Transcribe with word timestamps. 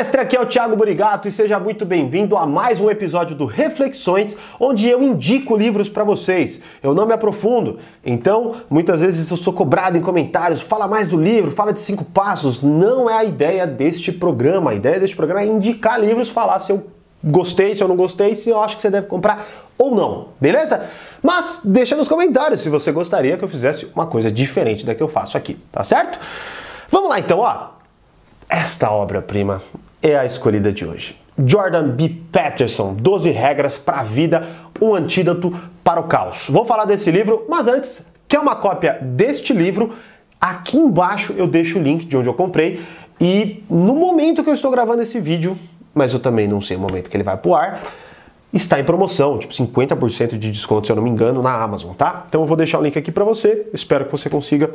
mestre, 0.00 0.18
aqui 0.18 0.34
é 0.34 0.40
o 0.40 0.46
Thiago 0.46 0.74
Burigato 0.76 1.28
e 1.28 1.32
seja 1.32 1.60
muito 1.60 1.84
bem-vindo 1.84 2.34
a 2.34 2.46
mais 2.46 2.80
um 2.80 2.88
episódio 2.88 3.36
do 3.36 3.44
Reflexões, 3.44 4.34
onde 4.58 4.88
eu 4.88 5.02
indico 5.02 5.54
livros 5.54 5.90
para 5.90 6.02
vocês. 6.02 6.62
Eu 6.82 6.94
não 6.94 7.04
me 7.04 7.12
aprofundo, 7.12 7.78
então 8.02 8.62
muitas 8.70 9.02
vezes 9.02 9.30
eu 9.30 9.36
sou 9.36 9.52
cobrado 9.52 9.98
em 9.98 10.00
comentários, 10.00 10.62
fala 10.62 10.88
mais 10.88 11.06
do 11.06 11.20
livro, 11.20 11.50
fala 11.50 11.70
de 11.70 11.80
cinco 11.80 12.02
passos. 12.02 12.62
Não 12.62 13.10
é 13.10 13.12
a 13.12 13.24
ideia 13.24 13.66
deste 13.66 14.10
programa. 14.10 14.70
A 14.70 14.74
ideia 14.74 14.98
deste 14.98 15.14
programa 15.14 15.42
é 15.42 15.46
indicar 15.46 16.00
livros, 16.00 16.30
falar 16.30 16.60
se 16.60 16.72
eu 16.72 16.86
gostei, 17.22 17.74
se 17.74 17.82
eu 17.82 17.88
não 17.88 17.96
gostei, 17.96 18.34
se 18.34 18.48
eu 18.48 18.58
acho 18.58 18.76
que 18.76 18.82
você 18.82 18.90
deve 18.90 19.06
comprar 19.06 19.46
ou 19.76 19.94
não, 19.94 20.28
beleza? 20.40 20.82
Mas 21.22 21.60
deixa 21.62 21.94
nos 21.94 22.08
comentários 22.08 22.62
se 22.62 22.70
você 22.70 22.90
gostaria 22.90 23.36
que 23.36 23.44
eu 23.44 23.48
fizesse 23.48 23.86
uma 23.94 24.06
coisa 24.06 24.32
diferente 24.32 24.86
da 24.86 24.94
que 24.94 25.02
eu 25.02 25.08
faço 25.08 25.36
aqui, 25.36 25.58
tá 25.70 25.84
certo? 25.84 26.18
Vamos 26.88 27.10
lá 27.10 27.20
então, 27.20 27.40
ó. 27.40 27.78
Esta 28.48 28.90
obra-prima 28.90 29.60
é 30.02 30.16
a 30.16 30.24
escolhida 30.24 30.72
de 30.72 30.84
hoje. 30.84 31.16
Jordan 31.46 31.88
B. 31.90 32.16
Peterson, 32.30 32.94
12 32.94 33.30
regras 33.30 33.78
para 33.78 34.00
a 34.00 34.02
vida, 34.02 34.46
um 34.80 34.94
antídoto 34.94 35.54
para 35.82 36.00
o 36.00 36.04
caos. 36.04 36.48
Vou 36.48 36.66
falar 36.66 36.84
desse 36.84 37.10
livro, 37.10 37.46
mas 37.48 37.66
antes, 37.66 38.06
quer 38.28 38.38
uma 38.38 38.56
cópia 38.56 38.98
deste 39.00 39.52
livro? 39.52 39.94
Aqui 40.40 40.76
embaixo 40.76 41.34
eu 41.36 41.46
deixo 41.46 41.78
o 41.78 41.82
link 41.82 42.04
de 42.04 42.16
onde 42.16 42.28
eu 42.28 42.34
comprei 42.34 42.80
e 43.20 43.62
no 43.68 43.94
momento 43.94 44.42
que 44.42 44.48
eu 44.48 44.54
estou 44.54 44.70
gravando 44.70 45.02
esse 45.02 45.20
vídeo, 45.20 45.56
mas 45.94 46.12
eu 46.12 46.20
também 46.20 46.48
não 46.48 46.60
sei 46.60 46.76
o 46.76 46.80
momento 46.80 47.10
que 47.10 47.16
ele 47.16 47.24
vai 47.24 47.36
pro 47.36 47.54
ar, 47.54 47.80
está 48.52 48.80
em 48.80 48.84
promoção, 48.84 49.38
tipo 49.38 49.52
50% 49.52 50.38
de 50.38 50.50
desconto, 50.50 50.86
se 50.86 50.92
eu 50.92 50.96
não 50.96 51.02
me 51.02 51.10
engano, 51.10 51.42
na 51.42 51.54
Amazon, 51.54 51.92
tá? 51.92 52.24
Então 52.28 52.40
eu 52.40 52.46
vou 52.46 52.56
deixar 52.56 52.78
o 52.78 52.82
link 52.82 52.98
aqui 52.98 53.12
para 53.12 53.24
você, 53.24 53.66
espero 53.72 54.06
que 54.06 54.12
você 54.12 54.30
consiga 54.30 54.70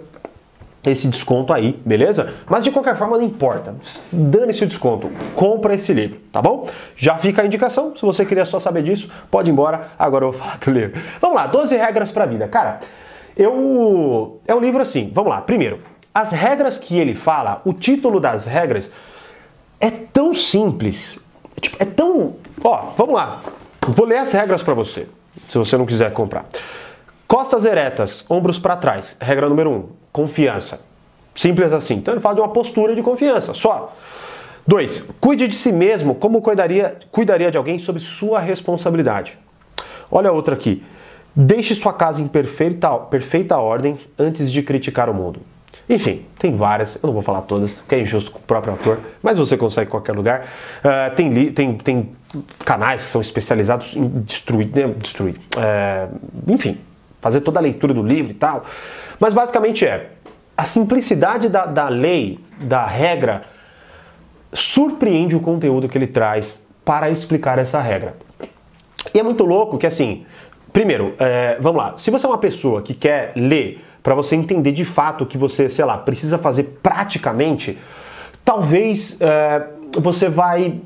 esse 0.91 1.07
desconto 1.07 1.53
aí, 1.53 1.80
beleza? 1.85 2.34
Mas 2.48 2.63
de 2.63 2.71
qualquer 2.71 2.95
forma 2.95 3.17
não 3.17 3.25
importa, 3.25 3.75
dane-se 4.12 4.63
o 4.63 4.67
desconto, 4.67 5.09
compra 5.34 5.75
esse 5.75 5.94
livro, 5.94 6.20
tá 6.31 6.41
bom? 6.41 6.67
Já 6.95 7.17
fica 7.17 7.41
a 7.41 7.45
indicação, 7.45 7.95
se 7.95 8.02
você 8.02 8.25
queria 8.25 8.45
só 8.45 8.59
saber 8.59 8.84
disso, 8.84 9.09
pode 9.31 9.50
ir 9.50 9.53
embora, 9.53 9.91
agora 9.97 10.25
eu 10.25 10.31
vou 10.31 10.39
falar 10.41 10.58
do 10.58 10.72
livro. 10.72 11.02
Vamos 11.19 11.36
lá, 11.36 11.47
12 11.47 11.75
regras 11.75 12.11
para 12.11 12.23
a 12.23 12.28
vida. 12.28 12.47
Cara, 12.47 12.80
eu 13.36 14.39
é 14.47 14.53
um 14.53 14.59
livro 14.59 14.81
assim, 14.81 15.11
vamos 15.13 15.30
lá. 15.30 15.41
Primeiro, 15.41 15.80
as 16.13 16.31
regras 16.31 16.78
que 16.78 16.97
ele 16.97 17.16
fala, 17.16 17.61
o 17.66 17.73
título 17.73 18.19
das 18.19 18.45
regras 18.45 18.89
é 19.80 19.89
tão 19.89 20.33
simples, 20.33 21.19
tipo, 21.59 21.75
é 21.80 21.86
tão, 21.86 22.36
ó, 22.63 22.91
vamos 22.97 23.16
lá. 23.16 23.41
Vou 23.88 24.06
ler 24.06 24.17
as 24.17 24.31
regras 24.31 24.63
para 24.63 24.73
você, 24.73 25.08
se 25.47 25.58
você 25.58 25.78
não 25.78 25.86
quiser 25.86 26.11
comprar. 26.13 26.45
Costas 27.28 27.66
eretas, 27.66 28.23
ombros 28.30 28.59
para 28.59 28.78
trás. 28.78 29.17
Regra 29.19 29.50
número 29.50 29.72
1. 29.72 29.73
Um, 29.73 29.89
confiança. 30.16 30.80
Simples 31.35 31.73
assim. 31.73 31.95
Então 31.95 32.13
ele 32.13 32.21
fala 32.21 32.35
de 32.35 32.41
uma 32.41 32.47
postura 32.47 32.95
de 32.95 33.02
confiança, 33.02 33.53
só. 33.53 33.94
2. 34.66 35.09
Cuide 35.19 35.45
de 35.45 35.55
si 35.55 35.73
mesmo 35.73 36.16
como 36.16 36.41
cuidaria, 36.41 36.97
cuidaria 37.11 37.52
de 37.52 37.57
alguém 37.57 37.77
sob 37.77 37.99
sua 37.99 38.39
responsabilidade. 38.39 39.38
Olha 40.09 40.31
outra 40.31 40.55
aqui. 40.55 40.81
Deixe 41.35 41.75
sua 41.75 41.91
casa 41.91 42.22
em 42.22 42.27
perfeita, 42.27 42.97
perfeita 42.97 43.57
ordem 43.57 43.99
antes 44.17 44.49
de 44.49 44.63
criticar 44.63 45.09
o 45.09 45.13
mundo. 45.13 45.41
Enfim, 45.89 46.25
tem 46.39 46.55
várias, 46.55 46.95
eu 46.95 47.07
não 47.07 47.13
vou 47.13 47.22
falar 47.22 47.41
todas, 47.41 47.79
porque 47.81 47.95
é 47.95 48.00
injusto 48.00 48.31
com 48.31 48.39
o 48.39 48.41
próprio 48.41 48.72
autor, 48.72 49.00
mas 49.22 49.38
você 49.38 49.57
consegue 49.57 49.89
em 49.89 49.91
qualquer 49.91 50.13
lugar. 50.13 50.47
Uh, 50.79 51.13
tem, 51.13 51.52
tem, 51.52 51.73
tem 51.75 52.09
canais 52.63 53.03
que 53.03 53.09
são 53.09 53.19
especializados 53.19 53.97
em 53.97 54.07
destruir, 54.22 54.69
né, 54.73 54.88
destruir 54.97 55.35
uh, 55.57 56.17
enfim, 56.47 56.79
fazer 57.26 57.42
toda 57.42 57.59
a 57.59 57.62
leitura 57.64 57.92
do 57.92 58.04
livro 58.04 58.30
e 58.30 58.36
tal. 58.36 58.64
Mas 59.20 59.34
basicamente 59.34 59.84
é 59.84 60.12
a 60.56 60.64
simplicidade 60.64 61.50
da, 61.50 61.66
da 61.66 61.90
lei, 61.90 62.40
da 62.62 62.86
regra, 62.86 63.45
surpreende 64.54 65.36
o 65.36 65.40
conteúdo 65.40 65.90
que 65.90 65.98
ele 65.98 66.06
traz 66.06 66.64
para 66.86 67.09
explicar 67.09 67.58
essa 67.58 67.81
regra. 67.81 68.16
E 69.12 69.20
é 69.20 69.23
muito 69.23 69.44
louco 69.44 69.76
que 69.80 69.88
assim, 69.88 70.23
primeiro, 70.72 71.16
é, 71.18 71.58
vamos 71.59 71.81
lá, 71.81 71.98
se 71.98 72.12
você 72.12 72.28
é 72.28 72.30
uma 72.30 72.38
pessoa 72.38 72.84
que 72.84 72.94
quer 72.94 73.34
ler 73.35 73.84
para 74.03 74.14
você 74.14 74.35
entender 74.35 74.72
de 74.72 74.85
fato 74.85 75.24
o 75.24 75.25
que 75.25 75.35
você, 75.35 75.68
sei 75.68 75.84
lá, 75.84 75.97
precisa 75.97 76.38
fazer 76.38 76.78
praticamente, 76.84 77.75
talvez 78.46 79.19
é, 79.19 79.66
você 80.00 80.30
vai 80.30 80.80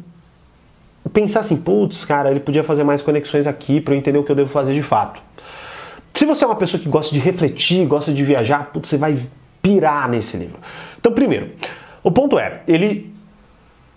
pensar 1.12 1.42
assim, 1.42 1.58
putz, 1.58 2.06
cara, 2.06 2.32
ele 2.32 2.40
podia 2.40 2.64
fazer 2.64 2.86
mais 2.86 3.02
conexões 3.02 3.46
aqui 3.46 3.82
para 3.82 3.94
eu 3.94 3.98
entender 3.98 4.18
o 4.18 4.24
que 4.24 4.32
eu 4.32 4.36
devo 4.38 4.50
fazer 4.50 4.74
de 4.74 4.84
fato. 4.84 5.28
Se 6.14 6.26
você 6.26 6.44
é 6.44 6.48
uma 6.48 6.56
pessoa 6.56 6.82
que 6.82 6.90
gosta 6.90 7.14
de 7.14 7.20
refletir, 7.20 7.86
gosta 7.86 8.12
de 8.14 8.24
viajar, 8.24 8.72
putz, 8.72 8.90
você 8.90 8.98
vai 8.98 9.20
pirar 9.62 10.10
nesse 10.10 10.36
livro. 10.38 10.60
Então, 11.00 11.12
primeiro, 11.14 11.52
o 12.04 12.12
ponto 12.12 12.38
é, 12.38 12.62
ele, 12.68 13.14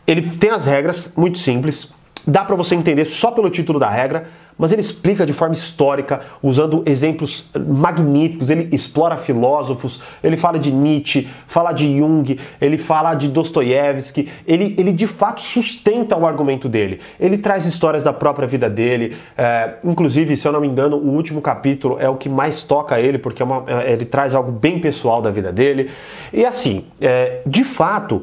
ele 0.07 0.23
tem 0.37 0.51
as 0.51 0.67
regras 0.67 1.13
muito 1.17 1.39
simples, 1.39 1.93
dá 2.27 2.45
para 2.45 2.57
você 2.57 2.75
entender 2.75 3.05
só 3.05 3.31
pelo 3.31 3.51
título 3.51 3.79
da 3.79 3.89
regra, 3.89 4.27
mas 4.59 4.71
ele 4.71 4.81
explica 4.81 5.25
de 5.25 5.33
forma 5.33 5.55
histórica, 5.55 6.21
usando 6.43 6.83
exemplos 6.87 7.51
magníficos. 7.69 8.51
Ele 8.51 8.69
explora 8.73 9.17
filósofos, 9.17 10.01
ele 10.23 10.37
fala 10.37 10.59
de 10.59 10.71
Nietzsche, 10.71 11.29
fala 11.47 11.73
de 11.73 11.99
Jung, 11.99 12.39
ele 12.61 12.79
fala 12.79 13.15
de 13.15 13.29
Dostoiévski. 13.29 14.29
Ele, 14.47 14.75
ele 14.79 14.93
de 14.93 15.07
fato 15.07 15.41
sustenta 15.41 16.17
o 16.17 16.27
argumento 16.27 16.69
dele. 16.69 17.01
Ele 17.19 17.39
traz 17.39 17.65
histórias 17.65 18.03
da 18.03 18.13
própria 18.13 18.47
vida 18.47 18.69
dele. 18.69 19.17
É, 19.37 19.75
inclusive, 19.85 20.37
se 20.37 20.47
eu 20.47 20.53
não 20.53 20.61
me 20.61 20.69
engano, 20.69 20.97
o 20.97 21.09
último 21.09 21.41
capítulo 21.41 21.97
é 21.99 22.09
o 22.09 22.17
que 22.17 22.29
mais 22.29 22.63
toca 22.63 23.01
ele, 23.01 23.19
porque 23.19 23.43
é 23.43 23.45
uma, 23.45 23.65
é, 23.67 23.93
ele 23.93 24.05
traz 24.05 24.35
algo 24.35 24.53
bem 24.53 24.79
pessoal 24.79 25.23
da 25.23 25.31
vida 25.31 25.53
dele. 25.53 25.91
E 26.33 26.45
assim, 26.45 26.85
é, 27.01 27.41
de 27.47 27.65
fato, 27.65 28.23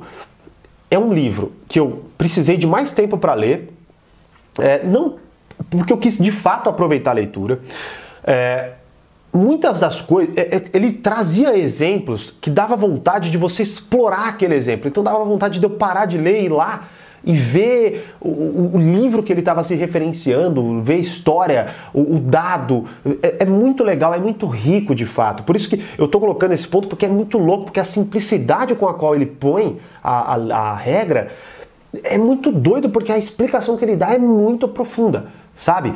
é 0.91 0.97
um 0.97 1.11
livro 1.11 1.53
que 1.67 1.79
eu 1.79 2.05
precisei 2.17 2.55
de 2.57 2.65
mais 2.65 2.91
tempo 2.91 3.17
para 3.17 3.33
ler. 3.33 3.78
É, 4.61 4.83
não 4.83 5.17
porque 5.69 5.91
eu 5.91 5.97
quis 5.97 6.17
de 6.17 6.31
fato 6.31 6.69
aproveitar 6.69 7.11
a 7.11 7.13
leitura. 7.13 7.59
É, 8.23 8.71
muitas 9.33 9.79
das 9.79 10.01
coisas, 10.01 10.35
é, 10.37 10.55
é, 10.55 10.63
ele 10.73 10.93
trazia 10.93 11.57
exemplos 11.57 12.33
que 12.41 12.49
dava 12.49 12.75
vontade 12.75 13.29
de 13.29 13.37
você 13.37 13.63
explorar 13.63 14.29
aquele 14.29 14.55
exemplo. 14.55 14.87
Então 14.87 15.03
dava 15.03 15.23
vontade 15.23 15.59
de 15.59 15.65
eu 15.65 15.69
parar 15.69 16.05
de 16.05 16.17
ler 16.17 16.41
e 16.41 16.45
ir 16.45 16.49
lá 16.49 16.87
e 17.21 17.33
ver 17.33 18.15
o, 18.21 18.71
o 18.75 18.77
livro 18.77 19.21
que 19.21 19.33
ele 19.33 19.41
estava 19.41 19.61
se 19.61 19.75
referenciando, 19.75 20.81
ver 20.81 20.93
a 20.93 20.97
história, 20.99 21.75
o, 21.93 22.15
o 22.15 22.19
dado. 22.19 22.85
É, 23.21 23.43
é, 23.43 23.45
muito 23.45 23.83
legal, 23.83 24.13
é 24.13 24.19
muito 24.19 24.47
rico 24.47 24.95
de 24.95 25.05
fato. 25.05 25.43
Por 25.43 25.55
isso 25.55 25.69
que 25.69 25.83
eu 25.97 26.05
estou 26.05 26.21
colocando 26.21 26.53
esse 26.53 26.67
ponto, 26.67 26.87
porque 26.87 27.05
é 27.05 27.09
muito 27.09 27.37
louco, 27.37 27.65
porque 27.65 27.79
a 27.79 27.85
simplicidade 27.85 28.73
com 28.73 28.87
a 28.87 28.93
qual 28.93 29.15
ele 29.15 29.25
põe 29.25 29.79
a, 30.01 30.35
a, 30.35 30.71
a 30.71 30.75
regra 30.75 31.29
é 32.03 32.17
muito 32.17 32.51
doido, 32.51 32.89
porque 32.89 33.11
a 33.11 33.17
explicação 33.17 33.77
que 33.77 33.85
ele 33.85 33.95
dá 33.95 34.13
é 34.13 34.17
muito 34.17 34.67
profunda 34.67 35.27
sabe? 35.59 35.93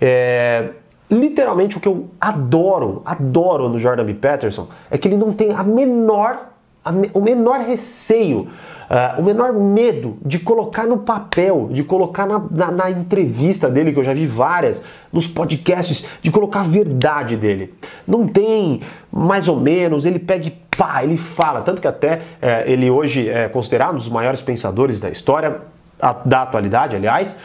É, 0.00 0.68
literalmente 1.10 1.78
o 1.78 1.80
que 1.80 1.88
eu 1.88 2.08
adoro, 2.20 3.00
adoro 3.04 3.68
no 3.68 3.78
Jordan 3.78 4.04
B. 4.04 4.14
Peterson 4.14 4.68
é 4.90 4.98
que 4.98 5.08
ele 5.08 5.16
não 5.16 5.32
tem 5.32 5.52
a 5.52 5.64
menor, 5.64 6.50
a 6.84 6.92
me, 6.92 7.10
o 7.14 7.20
menor 7.20 7.60
receio, 7.60 8.40
uh, 8.40 9.20
o 9.20 9.24
menor 9.24 9.54
medo 9.54 10.18
de 10.24 10.38
colocar 10.38 10.86
no 10.86 10.98
papel, 10.98 11.70
de 11.72 11.82
colocar 11.82 12.26
na, 12.26 12.44
na, 12.50 12.70
na, 12.70 12.90
entrevista 12.90 13.70
dele, 13.70 13.90
que 13.92 13.98
eu 13.98 14.04
já 14.04 14.12
vi 14.12 14.26
várias, 14.26 14.82
nos 15.10 15.26
podcasts, 15.26 16.06
de 16.20 16.30
colocar 16.30 16.60
a 16.60 16.64
verdade 16.64 17.36
dele. 17.36 17.72
Não 18.06 18.28
tem 18.28 18.82
mais 19.10 19.48
ou 19.48 19.58
menos, 19.58 20.04
ele 20.04 20.18
pega 20.18 20.52
pá, 20.76 21.02
ele 21.02 21.16
fala. 21.16 21.62
Tanto 21.62 21.80
que 21.80 21.88
até 21.88 22.22
é, 22.40 22.64
ele 22.70 22.90
hoje 22.90 23.28
é 23.28 23.48
considerado 23.48 23.94
um 23.94 23.96
dos 23.96 24.08
maiores 24.08 24.40
pensadores 24.40 24.98
da 24.98 25.08
história, 25.08 25.60
a, 26.00 26.12
da 26.12 26.42
atualidade, 26.42 26.96
aliás. 26.96 27.36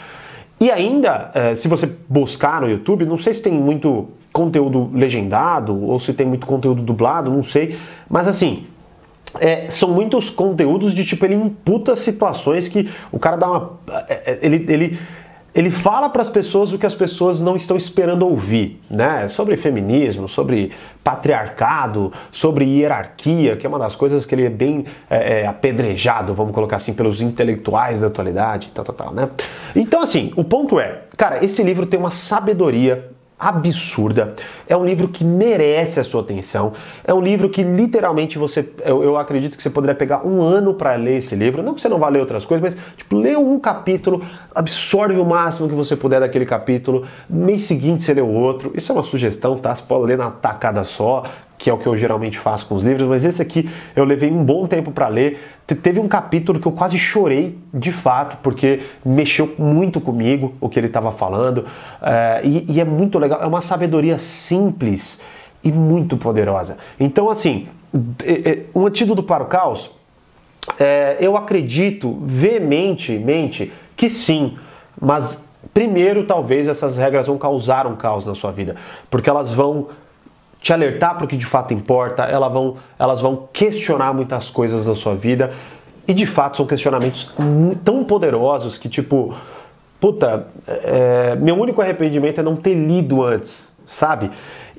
E 0.60 0.70
ainda, 0.70 1.32
eh, 1.34 1.56
se 1.56 1.68
você 1.68 1.90
buscar 2.08 2.62
no 2.62 2.70
YouTube, 2.70 3.04
não 3.04 3.18
sei 3.18 3.34
se 3.34 3.42
tem 3.42 3.52
muito 3.52 4.10
conteúdo 4.32 4.92
legendado 4.94 5.76
ou 5.90 6.00
se 6.00 6.14
tem 6.14 6.28
muito 6.28 6.46
conteúdo 6.46 6.84
dublado, 6.84 7.32
não 7.32 7.42
sei. 7.42 7.80
Mas 8.08 8.28
assim, 8.28 8.68
é, 9.40 9.70
são 9.72 9.90
muitos 9.90 10.30
conteúdos 10.30 10.94
de 10.94 11.04
tipo, 11.04 11.26
ele 11.26 11.34
imputa 11.34 11.96
situações 11.96 12.68
que 12.68 12.88
o 13.12 13.18
cara 13.18 13.38
dá 13.38 13.50
uma. 13.50 13.72
Eh, 14.08 14.40
ele, 14.44 14.66
ele 14.70 15.00
ele 15.54 15.70
fala 15.70 16.10
para 16.10 16.22
as 16.22 16.30
pessoas 16.30 16.72
o 16.72 16.78
que 16.78 16.86
as 16.86 16.96
pessoas 16.96 17.42
não 17.42 17.56
estão 17.56 17.76
esperando 17.76 18.26
ouvir, 18.26 18.82
né? 18.90 19.28
Sobre 19.28 19.58
feminismo, 19.58 20.28
sobre 20.28 20.72
patriarcado, 21.04 22.12
sobre 22.32 22.66
hierarquia, 22.66 23.58
que 23.58 23.66
é 23.66 23.70
uma 23.70 23.80
das 23.80 23.96
coisas 23.96 24.26
que 24.26 24.34
ele 24.34 24.46
é 24.46 24.50
bem 24.50 24.86
é, 25.10 25.42
é, 25.42 25.48
apedrejado, 25.48 26.34
vamos 26.34 26.54
colocar 26.54 26.78
assim, 26.78 26.94
pelos 26.94 27.22
intelectuais 27.22 28.02
da 28.02 28.08
atualidade, 28.08 28.72
tal, 28.72 28.86
tal, 28.86 28.96
tal, 28.96 29.14
né? 29.14 29.30
Então, 29.76 30.02
assim, 30.02 30.32
o 30.38 30.44
ponto 30.44 30.80
é, 30.80 31.02
cara, 31.18 31.44
esse 31.44 31.62
livro 31.64 31.86
tem 31.86 32.00
uma 32.00 32.12
sabedoria 32.12 33.12
absurda. 33.42 34.36
É 34.68 34.78
um 34.78 34.86
livro 34.86 35.08
que 35.08 35.24
merece 35.24 36.00
a 36.00 36.04
sua 36.04 36.22
atenção. 36.22 36.74
É 37.04 37.14
um 37.14 37.20
livro 37.20 37.50
que 37.50 37.64
literalmente 37.64 38.38
você, 38.38 38.70
eu, 38.86 39.04
eu 39.04 39.18
acredito 39.18 39.58
que 39.58 39.64
você 39.64 39.70
poderia 39.70 39.96
pegar 39.96 40.26
um 40.26 40.42
ano 40.42 40.76
para 40.76 40.96
ler 40.96 41.18
esse 41.18 41.36
livro. 41.36 41.64
Não 41.64 41.74
que 41.74 41.82
você 41.82 41.90
não 41.90 41.98
vá 41.98 42.08
ler 42.08 42.20
outras 42.20 42.46
coisas, 42.46 42.62
mas 42.62 42.96
tipo, 42.96 43.16
lê 43.18 43.36
um 43.36 43.60
capítulo, 43.60 44.24
absorve 44.54 45.20
o 45.20 45.26
máximo 45.26 45.68
que 45.68 45.74
você 45.74 45.96
puder 45.96 46.20
daquele 46.20 46.46
capítulo. 46.46 47.06
No 47.28 47.46
mês 47.46 47.64
seguinte 47.64 48.04
você 48.04 48.14
lê 48.14 48.22
o 48.22 48.30
outro. 48.30 48.72
Isso 48.76 48.92
é 48.92 48.96
uma 48.96 49.04
sugestão, 49.04 49.58
tá? 49.58 49.74
Você 49.74 49.82
pode 49.82 50.06
ler 50.06 50.18
na 50.18 50.30
tacada 50.30 50.84
só 50.84 51.24
que 51.62 51.70
é 51.70 51.74
o 51.74 51.78
que 51.78 51.86
eu 51.86 51.96
geralmente 51.96 52.40
faço 52.40 52.66
com 52.66 52.74
os 52.74 52.82
livros, 52.82 53.08
mas 53.08 53.24
esse 53.24 53.40
aqui 53.40 53.70
eu 53.96 54.04
levei 54.04 54.32
um 54.32 54.44
bom 54.44 54.66
tempo 54.66 54.90
para 54.90 55.08
ler. 55.08 55.40
Teve 55.84 56.00
um 56.00 56.08
capítulo 56.08 56.60
que 56.60 56.68
eu 56.68 56.72
quase 56.72 56.98
chorei 56.98 57.56
de 57.72 57.92
fato, 57.92 58.38
porque 58.42 58.80
mexeu 59.06 59.54
muito 59.60 60.02
comigo 60.02 60.56
o 60.60 60.68
que 60.68 60.80
ele 60.80 60.88
estava 60.88 61.12
falando, 61.12 61.64
é, 62.02 62.42
e, 62.44 62.66
e 62.68 62.82
é 62.82 62.84
muito 62.84 63.20
legal, 63.20 63.44
é 63.44 63.46
uma 63.46 63.62
sabedoria 63.62 64.18
simples 64.18 65.22
e 65.64 65.72
muito 65.72 66.18
poderosa. 66.18 66.80
Então, 67.00 67.30
assim, 67.30 67.68
um 68.74 68.88
antídoto 68.88 69.22
para 69.22 69.44
o 69.44 69.46
caos, 69.46 69.92
é, 70.80 71.18
eu 71.20 71.38
acredito 71.38 72.18
veementemente 72.24 73.72
que 73.96 74.10
sim, 74.10 74.58
mas 75.00 75.46
primeiro 75.76 76.24
talvez 76.26 76.68
essas 76.68 76.98
regras 76.98 77.28
vão 77.28 77.38
causar 77.38 77.86
um 77.86 77.96
caos 77.96 78.26
na 78.26 78.34
sua 78.34 78.52
vida, 78.52 78.76
porque 79.12 79.30
elas 79.30 79.54
vão 79.54 79.90
te 80.62 80.72
alertar 80.72 81.16
para 81.16 81.26
o 81.26 81.28
que 81.28 81.36
de 81.36 81.46
fato 81.46 81.74
importa, 81.74 82.24
elas 82.24 82.54
vão, 82.54 82.78
elas 82.98 83.20
vão 83.20 83.48
questionar 83.52 84.14
muitas 84.14 84.50
coisas 84.52 84.86
na 84.86 84.94
sua 84.94 85.16
vida. 85.16 85.52
E 86.08 86.14
de 86.14 86.28
fato 86.28 86.58
são 86.58 86.68
questionamentos 86.68 87.34
tão 87.84 88.04
poderosos 88.04 88.78
que, 88.78 88.88
tipo, 88.88 89.34
puta, 90.00 90.48
é, 90.68 91.36
meu 91.36 91.56
único 91.56 91.82
arrependimento 91.82 92.40
é 92.40 92.44
não 92.44 92.56
ter 92.56 92.76
lido 92.76 93.24
antes, 93.24 93.74
sabe? 93.88 94.30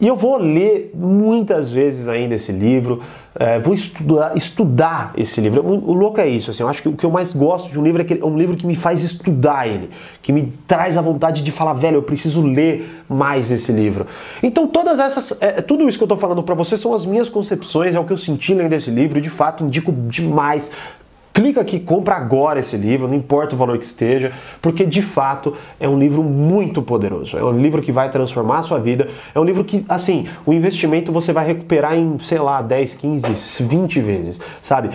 E 0.01 0.07
eu 0.07 0.17
vou 0.17 0.37
ler 0.37 0.93
muitas 0.95 1.73
vezes 1.73 2.09
ainda 2.09 2.35
esse 2.35 2.53
livro, 2.53 3.03
é, 3.35 3.59
vou 3.59 3.75
estudar, 3.75 4.37
estudar 4.37 5.13
esse 5.17 5.41
livro. 5.41 5.63
O, 5.63 5.91
o, 5.91 5.95
louco 5.95 6.21
é 6.21 6.29
isso, 6.29 6.51
assim, 6.51 6.63
eu 6.63 6.69
acho 6.69 6.83
que 6.83 6.89
o 6.89 6.97
que 6.97 7.05
eu 7.05 7.11
mais 7.11 7.33
gosto 7.33 7.71
de 7.71 7.79
um 7.79 7.83
livro 7.83 8.03
é, 8.03 8.05
que 8.05 8.15
é 8.15 8.25
um 8.25 8.37
livro 8.37 8.57
que 8.57 8.67
me 8.67 8.77
faz 8.77 9.03
estudar 9.03 9.67
ele, 9.67 9.91
que 10.21 10.33
me 10.33 10.53
traz 10.67 10.99
a 10.99 11.01
vontade 11.01 11.43
de 11.43 11.51
falar, 11.51 11.73
velho, 11.73 11.97
eu 11.97 12.03
preciso 12.03 12.43
ler 12.43 13.03
mais 13.09 13.51
esse 13.51 13.73
livro. 13.73 14.07
Então 14.43 14.67
todas 14.67 15.01
essas, 15.01 15.37
é, 15.41 15.63
tudo 15.63 15.89
isso 15.89 15.99
que 15.99 16.05
eu 16.05 16.07
estou 16.07 16.19
falando 16.19 16.43
para 16.43 16.55
você 16.55 16.77
são 16.77 16.93
as 16.93 17.07
minhas 17.07 17.29
concepções, 17.29 17.95
é 17.95 18.01
o 18.01 18.05
que 18.05 18.13
eu 18.13 18.19
senti 18.19 18.55
lendo 18.55 18.75
esse 18.75 18.91
livro, 18.91 19.21
de 19.21 19.31
fato 19.31 19.65
indico 19.65 19.93
demais 19.93 20.71
Clica 21.33 21.63
aqui, 21.63 21.81
compra 21.81 22.15
agora 22.15 22.61
esse 22.61 22.77
livro, 22.77 23.09
não 23.09 23.15
importa 23.15 23.55
o 23.55 23.59
valor 23.59 23.79
que 23.79 23.85
esteja, 23.85 24.33
porque 24.61 24.85
de 24.85 25.01
fato 25.01 25.55
é 25.81 25.89
um 25.89 25.99
livro 25.99 26.23
muito 26.23 26.83
poderoso. 26.83 27.39
É 27.39 27.45
um 27.45 27.59
livro 27.59 27.81
que 27.81 27.91
vai 27.91 28.11
transformar 28.11 28.59
a 28.59 28.63
sua 28.63 28.79
vida. 28.79 29.09
É 29.35 29.41
um 29.41 29.45
livro 29.45 29.65
que, 29.65 29.85
assim, 29.89 30.29
o 30.45 30.53
investimento 30.53 31.11
você 31.11 31.33
vai 31.33 31.47
recuperar 31.47 31.97
em, 31.97 32.19
sei 32.19 32.39
lá, 32.39 32.61
10, 32.61 32.95
15, 32.95 33.65
20 33.65 34.01
vezes, 34.01 34.41
sabe? 34.61 34.91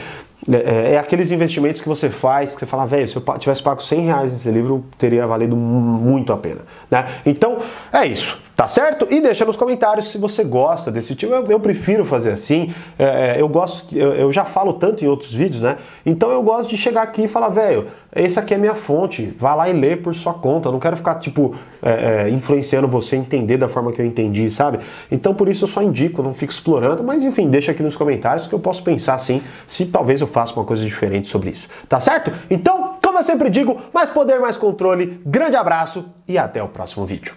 É, 0.50 0.56
é, 0.56 0.94
é 0.94 0.98
aqueles 1.00 1.32
investimentos 1.32 1.82
que 1.82 1.88
você 1.88 2.10
faz, 2.10 2.54
que 2.54 2.60
você 2.60 2.66
fala, 2.68 2.86
velho, 2.86 3.08
se 3.08 3.16
eu 3.16 3.24
tivesse 3.40 3.64
pago 3.64 3.82
100 3.82 4.02
reais 4.02 4.34
nesse 4.34 4.52
livro, 4.52 4.86
teria 4.98 5.26
valido 5.26 5.56
muito 5.56 6.32
a 6.32 6.38
pena. 6.38 6.62
Né? 6.90 7.08
Então, 7.26 7.58
é 7.92 8.06
isso. 8.06 8.47
Tá 8.58 8.68
certo? 8.68 9.06
E 9.12 9.22
deixa 9.22 9.46
nos 9.46 9.56
comentários 9.56 10.10
se 10.10 10.18
você 10.18 10.44
gosta 10.44 10.90
desse 10.90 11.14
tipo. 11.14 11.32
Eu, 11.32 11.46
eu 11.46 11.60
prefiro 11.60 12.04
fazer 12.04 12.32
assim. 12.32 12.74
É, 12.98 13.36
é 13.36 13.42
eu 13.42 13.48
gosto, 13.48 13.96
eu, 13.96 14.16
eu, 14.16 14.34
já 14.34 14.46
falo 14.46 14.74
tanto 14.74 15.06
em 15.06 15.08
outros 15.08 15.32
vídeos, 15.32 15.62
né? 15.62 15.78
Então 16.04 16.32
eu 16.32 16.42
gosto 16.42 16.68
de 16.68 16.76
chegar 16.76 17.04
aqui 17.04 17.26
e 17.26 17.28
falar, 17.28 17.50
velho, 17.50 17.86
esse 18.16 18.40
aqui 18.40 18.56
é 18.56 18.58
minha 18.58 18.74
fonte. 18.74 19.32
Vá 19.38 19.54
lá 19.54 19.70
e 19.70 19.74
lê 19.74 19.96
por 19.96 20.16
sua 20.16 20.34
conta. 20.34 20.70
Eu 20.70 20.72
não 20.72 20.80
quero 20.80 20.98
ficar, 20.98 21.14
tipo, 21.20 21.54
é, 21.84 22.24
é, 22.26 22.30
influenciando 22.32 22.88
você 22.88 23.16
a 23.16 23.20
entender 23.20 23.58
da 23.58 23.68
forma 23.68 23.92
que 23.92 24.02
eu 24.02 24.06
entendi, 24.08 24.50
sabe? 24.50 24.80
Então 25.12 25.36
por 25.36 25.48
isso 25.48 25.66
eu 25.66 25.68
só 25.68 25.84
indico, 25.84 26.24
não 26.24 26.34
fico 26.34 26.52
explorando. 26.52 27.04
Mas 27.04 27.24
enfim, 27.24 27.52
deixa 27.52 27.72
aqui 27.72 27.84
nos 27.84 27.96
comentários 27.96 28.48
que 28.48 28.56
eu 28.56 28.60
posso 28.60 28.82
pensar 28.82 29.14
assim, 29.14 29.40
se 29.68 29.86
talvez 29.86 30.20
eu 30.20 30.26
faça 30.26 30.54
uma 30.54 30.66
coisa 30.66 30.84
diferente 30.84 31.28
sobre 31.28 31.52
isso. 31.52 31.70
Tá 31.88 32.02
certo? 32.02 32.34
Então, 32.50 32.96
como 33.04 33.20
eu 33.20 33.24
sempre 33.24 33.52
digo, 33.52 33.80
mais 33.94 34.10
poder, 34.10 34.40
mais 34.40 34.58
controle. 34.58 35.22
Grande 35.24 35.56
abraço 35.56 36.06
e 36.28 36.40
até 36.40 36.64
o 36.64 36.68
próximo 36.68 37.06
vídeo. 37.06 37.36